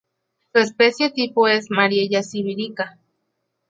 Su 0.51 0.57
especie-tipo 0.59 1.47
es 1.47 1.69
"Mariella 1.69 2.23
sibirica". 2.23 2.97